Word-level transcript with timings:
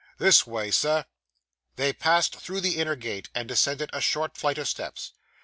This 0.17 0.47
way, 0.47 0.71
sir.' 0.71 1.05
They 1.75 1.93
passed 1.93 2.35
through 2.37 2.61
the 2.61 2.77
inner 2.77 2.95
gate, 2.95 3.29
and 3.35 3.47
descended 3.47 3.91
a 3.93 4.01
short 4.01 4.35
flight 4.35 4.57
of 4.57 4.67
steps. 4.67 5.13